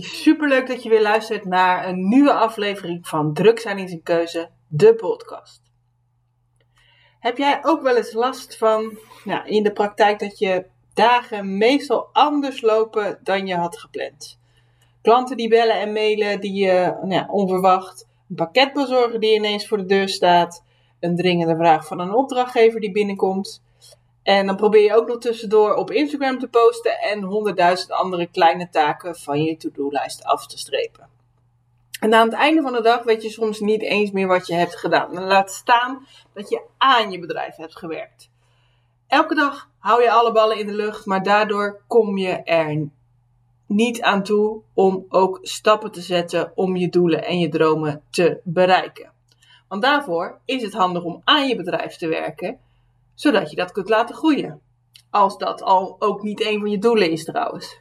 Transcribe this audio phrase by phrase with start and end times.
[0.00, 4.50] Superleuk dat je weer luistert naar een nieuwe aflevering van Druk zijn in zijn keuze,
[4.68, 5.62] de podcast.
[7.20, 12.08] Heb jij ook wel eens last van nou, in de praktijk dat je dagen meestal
[12.12, 14.38] anders lopen dan je had gepland?
[15.02, 19.86] Klanten die bellen en mailen die je nou onverwacht, een pakketbezorger die ineens voor de
[19.86, 20.64] deur staat,
[21.00, 23.62] een dringende vraag van een opdrachtgever die binnenkomt.
[24.26, 28.68] En dan probeer je ook nog tussendoor op Instagram te posten en honderdduizend andere kleine
[28.68, 31.08] taken van je to-do-lijst af te strepen.
[32.00, 34.54] En aan het einde van de dag weet je soms niet eens meer wat je
[34.54, 35.14] hebt gedaan.
[35.14, 38.30] Dan laat staan dat je aan je bedrijf hebt gewerkt.
[39.06, 42.88] Elke dag hou je alle ballen in de lucht, maar daardoor kom je er
[43.66, 48.40] niet aan toe om ook stappen te zetten om je doelen en je dromen te
[48.44, 49.12] bereiken.
[49.68, 52.64] Want daarvoor is het handig om aan je bedrijf te werken
[53.16, 54.60] zodat je dat kunt laten groeien.
[55.10, 57.80] Als dat al ook niet een van je doelen is trouwens.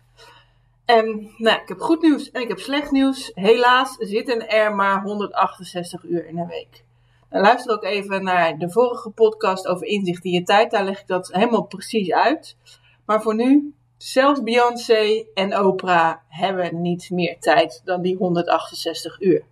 [0.85, 3.31] En nou, ik heb goed nieuws en ik heb slecht nieuws.
[3.33, 6.83] Helaas zitten er maar 168 uur in een week.
[7.29, 10.71] En luister ook even naar de vorige podcast over inzicht in je tijd.
[10.71, 12.57] Daar leg ik dat helemaal precies uit.
[13.05, 19.43] Maar voor nu, zelfs Beyoncé en Oprah hebben niet meer tijd dan die 168 uur.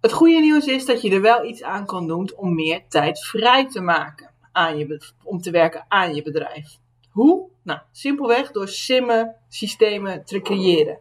[0.00, 3.20] Het goede nieuws is dat je er wel iets aan kan doen om meer tijd
[3.20, 6.78] vrij te maken aan je, om te werken aan je bedrijf.
[7.10, 7.48] Hoe?
[7.62, 10.98] Nou, simpelweg door simmen systemen te creëren.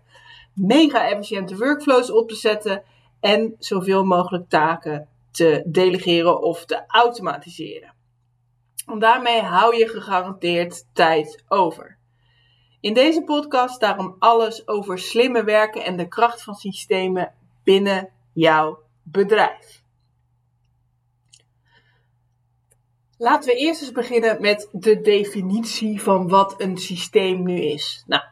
[0.54, 2.84] Mega efficiënte workflows op te zetten
[3.20, 7.94] en zoveel mogelijk taken te delegeren of te automatiseren.
[8.86, 11.98] Want daarmee hou je gegarandeerd tijd over.
[12.80, 18.80] In deze podcast daarom alles over slimme werken en de kracht van systemen binnen jouw
[19.04, 19.81] bedrijf.
[23.22, 28.04] Laten we eerst eens beginnen met de definitie van wat een systeem nu is.
[28.08, 28.24] Nou,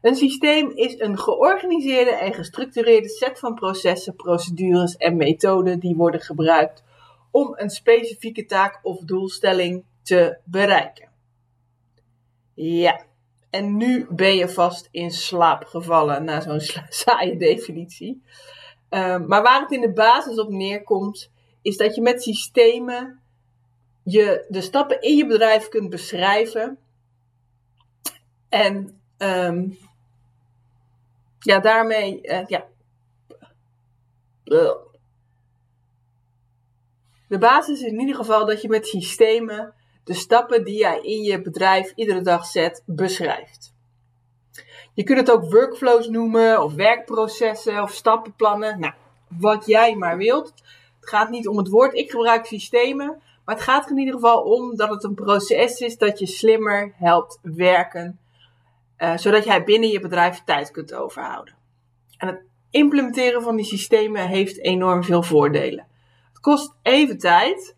[0.00, 6.20] een systeem is een georganiseerde en gestructureerde set van processen, procedures en methoden die worden
[6.20, 6.82] gebruikt
[7.30, 11.08] om een specifieke taak of doelstelling te bereiken.
[12.54, 13.04] Ja,
[13.50, 16.60] en nu ben je vast in slaap gevallen na zo'n
[17.04, 18.22] saaie definitie.
[18.88, 21.30] Ehm, maar waar het in de basis op neerkomt,
[21.62, 23.20] is dat je met systemen
[24.02, 26.78] je de stappen in je bedrijf kunt beschrijven.
[28.48, 29.78] En um,
[31.38, 32.66] ja, daarmee, uh, ja.
[37.28, 39.74] De basis is in ieder geval dat je met systemen
[40.04, 43.74] de stappen die jij in je bedrijf iedere dag zet, beschrijft.
[44.94, 48.80] Je kunt het ook workflows noemen, of werkprocessen, of stappenplannen.
[48.80, 48.94] Nou,
[49.28, 50.52] wat jij maar wilt.
[51.00, 51.94] Het gaat niet om het woord.
[51.94, 55.80] Ik gebruik systemen, maar het gaat er in ieder geval om dat het een proces
[55.80, 58.18] is dat je slimmer helpt werken,
[58.98, 61.54] uh, zodat jij binnen je bedrijf tijd kunt overhouden.
[62.16, 65.86] En het implementeren van die systemen heeft enorm veel voordelen.
[66.28, 67.76] Het kost even tijd,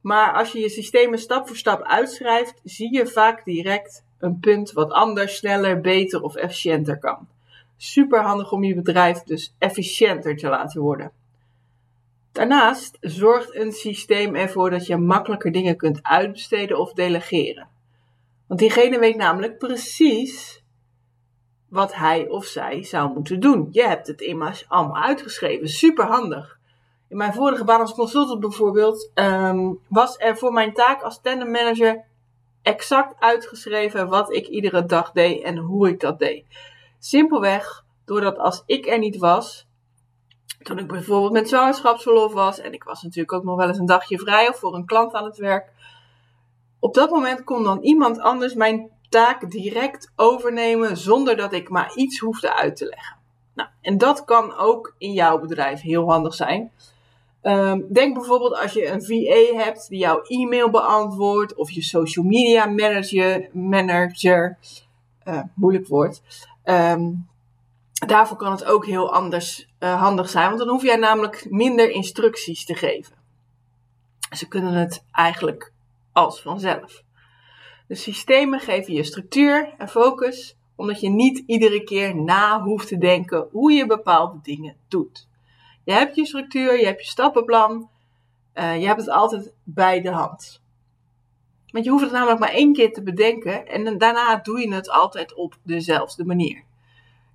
[0.00, 4.72] maar als je je systemen stap voor stap uitschrijft, zie je vaak direct een punt
[4.72, 7.28] wat anders, sneller, beter of efficiënter kan.
[7.76, 11.12] Super handig om je bedrijf dus efficiënter te laten worden.
[12.32, 17.68] Daarnaast zorgt een systeem ervoor dat je makkelijker dingen kunt uitbesteden of delegeren.
[18.46, 20.64] Want diegene weet namelijk precies
[21.68, 23.68] wat hij of zij zou moeten doen.
[23.70, 25.68] Je hebt het immers allemaal uitgeschreven.
[25.68, 26.58] Super handig.
[27.08, 31.50] In mijn vorige baan als consultant bijvoorbeeld um, was er voor mijn taak als tandem
[31.50, 32.04] manager
[32.62, 36.44] exact uitgeschreven wat ik iedere dag deed en hoe ik dat deed.
[36.98, 39.68] Simpelweg doordat als ik er niet was,
[40.62, 43.86] toen ik bijvoorbeeld met zwangerschapsverlof was en ik was natuurlijk ook nog wel eens een
[43.86, 45.72] dagje vrij of voor een klant aan het werk.
[46.78, 51.92] Op dat moment kon dan iemand anders mijn taak direct overnemen zonder dat ik maar
[51.94, 53.16] iets hoefde uit te leggen.
[53.54, 56.72] Nou, en dat kan ook in jouw bedrijf heel handig zijn.
[57.42, 62.24] Um, denk bijvoorbeeld als je een VA hebt die jouw e-mail beantwoordt of je social
[62.24, 64.58] media manager, manager
[65.24, 66.22] uh, moeilijk woord.
[66.64, 67.28] Um,
[68.06, 71.90] daarvoor kan het ook heel anders uh, handig zijn, want dan hoef jij namelijk minder
[71.90, 73.14] instructies te geven.
[74.36, 75.72] Ze kunnen het eigenlijk
[76.12, 77.02] als vanzelf.
[77.88, 82.98] De systemen geven je structuur en focus, omdat je niet iedere keer na hoeft te
[82.98, 85.28] denken hoe je bepaalde dingen doet.
[85.84, 87.90] Je hebt je structuur, je hebt je stappenplan,
[88.54, 90.62] uh, je hebt het altijd bij de hand.
[91.66, 94.90] Want je hoeft het namelijk maar één keer te bedenken en daarna doe je het
[94.90, 96.64] altijd op dezelfde manier.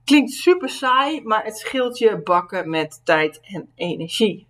[0.06, 4.48] Klinkt super saai, maar het scheelt je bakken met tijd en energie.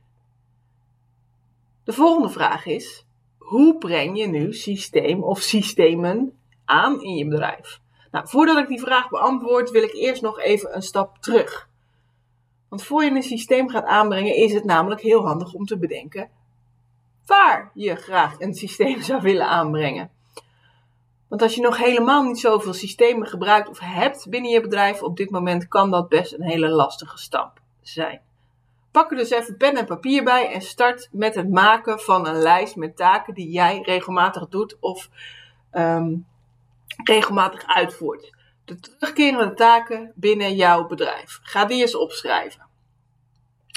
[1.83, 3.05] De volgende vraag is:
[3.37, 7.79] hoe breng je nu systeem of systemen aan in je bedrijf?
[8.11, 11.69] Nou, voordat ik die vraag beantwoord, wil ik eerst nog even een stap terug.
[12.69, 16.29] Want voor je een systeem gaat aanbrengen, is het namelijk heel handig om te bedenken
[17.25, 20.09] waar je graag een systeem zou willen aanbrengen.
[21.27, 25.17] Want als je nog helemaal niet zoveel systemen gebruikt of hebt binnen je bedrijf op
[25.17, 28.21] dit moment, kan dat best een hele lastige stap zijn.
[28.91, 32.35] Pak er dus even pen en papier bij en start met het maken van een
[32.41, 35.09] lijst met taken die jij regelmatig doet of
[35.71, 36.27] um,
[37.03, 38.33] regelmatig uitvoert.
[38.65, 41.39] De terugkerende taken binnen jouw bedrijf.
[41.41, 42.65] Ga die eens opschrijven.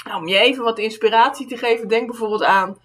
[0.05, 2.77] Nou, om je even wat inspiratie te geven, denk bijvoorbeeld aan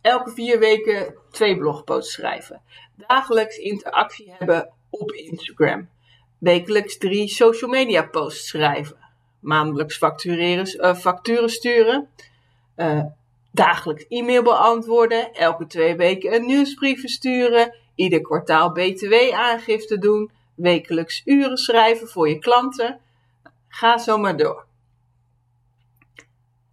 [0.00, 2.62] elke vier weken twee blogposts schrijven.
[2.96, 5.88] Dagelijks interactie hebben op Instagram.
[6.38, 8.96] Wekelijks drie social media posts schrijven.
[9.40, 12.08] Maandelijks factureren, uh, facturen sturen.
[12.76, 13.04] Uh,
[13.50, 15.34] dagelijks e-mail beantwoorden.
[15.34, 17.76] Elke twee weken een nieuwsbrief versturen.
[17.94, 20.30] Ieder kwartaal BTW-aangifte doen.
[20.54, 23.00] Wekelijks uren schrijven voor je klanten.
[23.68, 24.66] Ga zo maar door.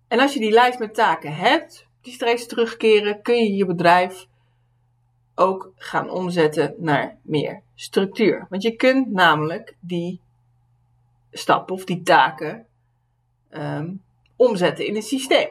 [0.08, 4.28] En als je die lijst met taken hebt, die steeds terugkeren, kun je je bedrijf
[5.36, 8.46] ook gaan omzetten naar meer structuur.
[8.50, 10.22] Want je kunt namelijk die
[11.32, 12.66] stappen of die taken
[13.52, 14.04] um,
[14.36, 15.50] omzetten in een systeem.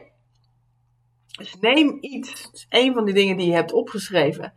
[1.37, 4.53] Dus neem iets, een van die dingen die je hebt opgeschreven,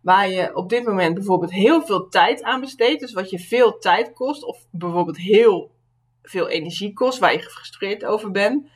[0.00, 3.78] waar je op dit moment bijvoorbeeld heel veel tijd aan besteedt, dus wat je veel
[3.78, 5.70] tijd kost, of bijvoorbeeld heel
[6.22, 8.68] veel energie kost, waar je gefrustreerd over bent,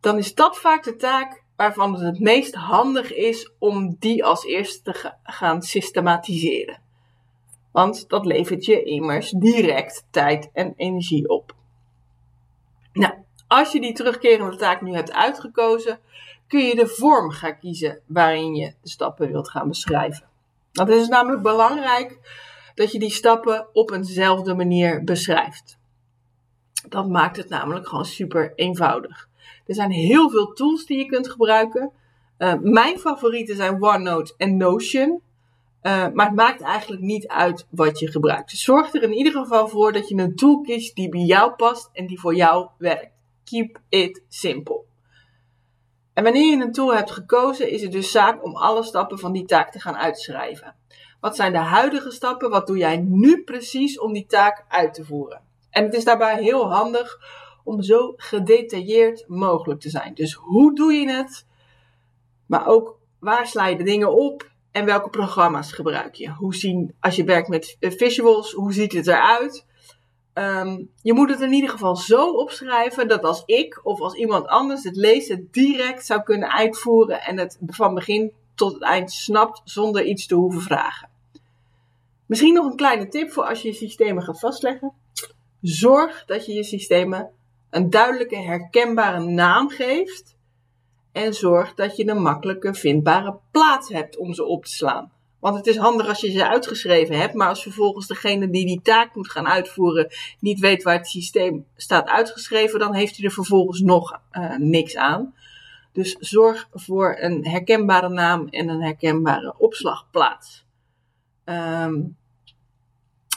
[0.00, 4.44] dan is dat vaak de taak waarvan het het meest handig is om die als
[4.44, 6.80] eerste te gaan systematiseren.
[7.72, 11.54] Want dat levert je immers direct tijd en energie op.
[12.92, 13.14] Nou,
[13.48, 15.98] als je die terugkerende taak nu hebt uitgekozen,
[16.48, 20.26] kun je de vorm gaan kiezen waarin je de stappen wilt gaan beschrijven.
[20.72, 22.18] Want het is namelijk belangrijk
[22.74, 25.78] dat je die stappen op eenzelfde manier beschrijft.
[26.88, 29.28] Dat maakt het namelijk gewoon super eenvoudig.
[29.66, 31.92] Er zijn heel veel tools die je kunt gebruiken.
[32.38, 35.20] Uh, mijn favorieten zijn OneNote en Notion.
[35.82, 38.50] Uh, maar het maakt eigenlijk niet uit wat je gebruikt.
[38.50, 41.52] Dus zorg er in ieder geval voor dat je een tool kiest die bij jou
[41.52, 43.12] past en die voor jou werkt.
[43.44, 44.80] Keep it simple.
[46.14, 49.32] En wanneer je een tool hebt gekozen, is het dus zaak om alle stappen van
[49.32, 50.74] die taak te gaan uitschrijven.
[51.20, 52.50] Wat zijn de huidige stappen?
[52.50, 55.40] Wat doe jij nu precies om die taak uit te voeren?
[55.70, 57.18] En het is daarbij heel handig
[57.64, 60.14] om zo gedetailleerd mogelijk te zijn.
[60.14, 61.46] Dus hoe doe je het?
[62.46, 66.30] Maar ook waar sla je de dingen op en welke programma's gebruik je?
[66.30, 69.66] Hoe zien, als je werkt met eh, visuals, hoe ziet het eruit?
[70.34, 74.46] Um, je moet het in ieder geval zo opschrijven dat als ik of als iemand
[74.46, 79.60] anders het lezen direct zou kunnen uitvoeren en het van begin tot het eind snapt
[79.64, 81.08] zonder iets te hoeven vragen.
[82.26, 84.92] Misschien nog een kleine tip voor als je je systemen gaat vastleggen.
[85.60, 87.30] Zorg dat je je systemen
[87.70, 90.36] een duidelijke herkenbare naam geeft
[91.12, 95.12] en zorg dat je een makkelijke vindbare plaats hebt om ze op te slaan.
[95.40, 98.80] Want het is handig als je ze uitgeschreven hebt, maar als vervolgens degene die die
[98.82, 100.08] taak moet gaan uitvoeren
[100.40, 104.96] niet weet waar het systeem staat uitgeschreven, dan heeft hij er vervolgens nog uh, niks
[104.96, 105.34] aan.
[105.92, 110.66] Dus zorg voor een herkenbare naam en een herkenbare opslagplaats.
[111.44, 112.16] Um,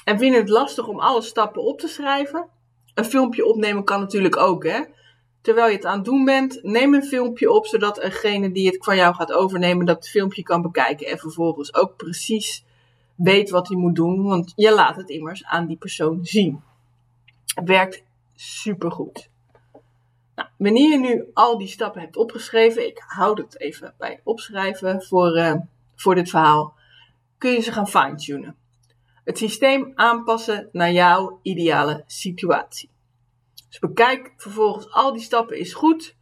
[0.03, 2.47] en vind het lastig om alle stappen op te schrijven?
[2.93, 4.81] Een filmpje opnemen kan natuurlijk ook, hè?
[5.41, 8.83] Terwijl je het aan het doen bent, neem een filmpje op, zodat degene die het
[8.83, 12.65] van jou gaat overnemen, dat filmpje kan bekijken en vervolgens ook precies
[13.15, 16.61] weet wat hij moet doen, want je laat het immers aan die persoon zien.
[17.55, 18.03] Het werkt
[18.35, 19.29] supergoed.
[20.35, 25.01] Nou, wanneer je nu al die stappen hebt opgeschreven, ik houd het even bij opschrijven
[25.01, 25.55] voor, uh,
[25.95, 26.73] voor dit verhaal,
[27.37, 28.55] kun je ze gaan fine-tunen.
[29.23, 32.89] Het systeem aanpassen naar jouw ideale situatie.
[33.69, 36.15] Dus bekijk vervolgens al die stappen is goed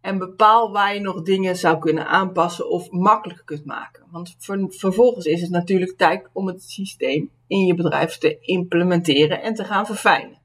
[0.00, 4.06] en bepaal waar je nog dingen zou kunnen aanpassen of makkelijker kunt maken.
[4.10, 4.36] Want
[4.68, 9.64] vervolgens is het natuurlijk tijd om het systeem in je bedrijf te implementeren en te
[9.64, 10.40] gaan verfijnen.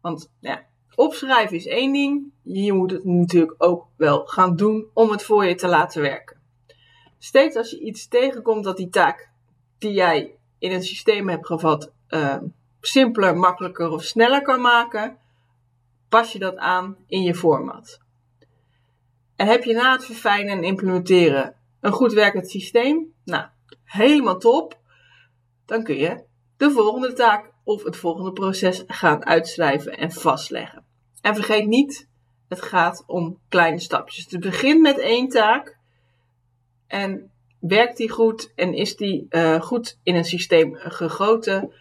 [0.00, 5.10] Want ja, opschrijven is één ding, je moet het natuurlijk ook wel gaan doen om
[5.10, 6.40] het voor je te laten werken.
[7.18, 9.30] Steeds als je iets tegenkomt dat die taak
[9.78, 12.36] die jij in het systeem hebt gevat uh,
[12.80, 15.16] simpeler, makkelijker of sneller kan maken,
[16.08, 18.00] pas je dat aan in je format.
[19.36, 23.46] En heb je na het verfijnen en implementeren een goed werkend systeem, nou,
[23.84, 24.78] helemaal top,
[25.66, 26.24] dan kun je
[26.56, 30.84] de volgende taak of het volgende proces gaan uitschrijven en vastleggen.
[31.20, 32.08] En vergeet niet,
[32.48, 34.26] het gaat om kleine stapjes.
[34.30, 35.78] Het begint met één taak
[36.86, 41.72] en werkt die goed en is die uh, goed in een systeem gegoten?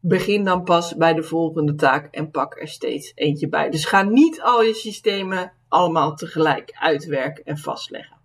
[0.00, 3.70] Begin dan pas bij de volgende taak en pak er steeds eentje bij.
[3.70, 8.16] Dus ga niet al je systemen allemaal tegelijk uitwerken en vastleggen.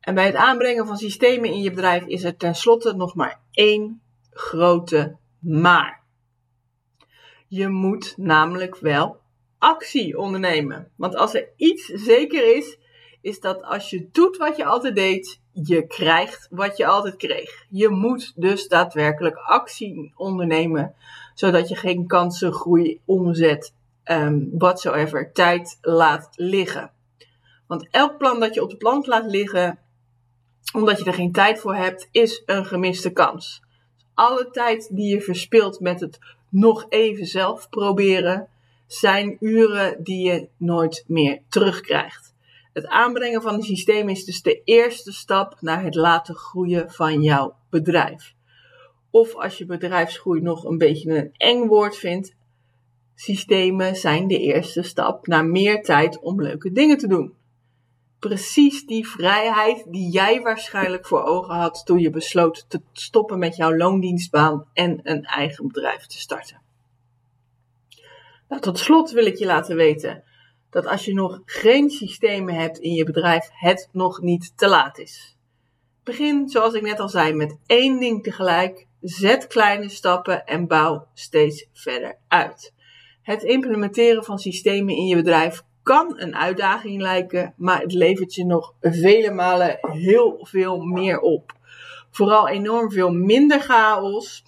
[0.00, 4.02] En bij het aanbrengen van systemen in je bedrijf is er tenslotte nog maar één
[4.30, 6.02] grote maar.
[7.48, 9.20] Je moet namelijk wel
[9.58, 10.92] actie ondernemen.
[10.96, 12.78] Want als er iets zeker is,
[13.22, 17.66] is dat als je doet wat je altijd deed, je krijgt wat je altijd kreeg.
[17.70, 20.94] Je moet dus daadwerkelijk actie ondernemen,
[21.34, 23.74] zodat je geen kansen, groei, omzet,
[24.04, 26.90] um, whatsoever, tijd laat liggen.
[27.66, 29.78] Want elk plan dat je op de plank laat liggen,
[30.74, 33.62] omdat je er geen tijd voor hebt, is een gemiste kans.
[34.14, 38.48] Alle tijd die je verspilt met het nog even zelf proberen,
[38.86, 42.31] zijn uren die je nooit meer terugkrijgt.
[42.72, 47.22] Het aanbrengen van een systeem is dus de eerste stap naar het laten groeien van
[47.22, 48.34] jouw bedrijf.
[49.10, 52.34] Of als je bedrijfsgroei nog een beetje een eng woord vindt,
[53.14, 57.34] systemen zijn de eerste stap naar meer tijd om leuke dingen te doen
[58.28, 63.56] precies die vrijheid die jij waarschijnlijk voor ogen had toen je besloot te stoppen met
[63.56, 66.62] jouw loondienstbaan en een eigen bedrijf te starten.
[68.48, 70.24] Nou, tot slot wil ik je laten weten
[70.72, 74.98] dat als je nog geen systemen hebt in je bedrijf, het nog niet te laat
[74.98, 75.36] is.
[76.04, 78.86] Begin, zoals ik net al zei, met één ding tegelijk.
[79.00, 82.74] Zet kleine stappen en bouw steeds verder uit.
[83.22, 88.44] Het implementeren van systemen in je bedrijf kan een uitdaging lijken, maar het levert je
[88.44, 91.52] nog vele malen heel veel meer op.
[92.10, 94.44] Vooral enorm veel minder chaos,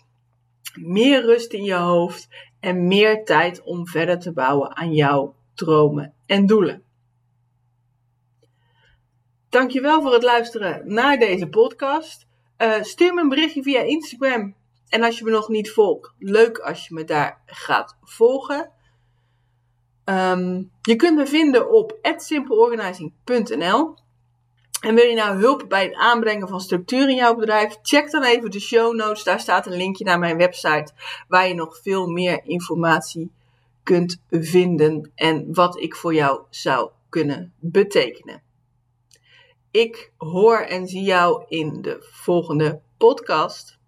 [0.75, 2.29] meer rust in je hoofd
[2.61, 6.83] en meer tijd om verder te bouwen aan jouw dromen en doelen.
[9.49, 12.27] Dankjewel voor het luisteren naar deze podcast.
[12.59, 14.55] Uh, stuur me een berichtje via Instagram.
[14.89, 18.71] En als je me nog niet volgt, leuk als je me daar gaat volgen.
[20.05, 23.95] Ehm, je kunt me vinden op simpleorganizing.nl.
[24.81, 27.79] En wil je nou hulp bij het aanbrengen van structuur in jouw bedrijf?
[27.83, 29.25] Check dan even de show notes.
[29.25, 30.93] Daar staat een linkje naar mijn website
[31.29, 33.33] waar je nog veel meer informatie
[33.85, 38.43] kunt vinden en wat ik voor jou zou kunnen betekenen.
[39.71, 43.79] Ik hoor en zie jou in de volgende podcast.